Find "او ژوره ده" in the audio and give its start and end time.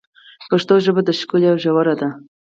1.51-2.09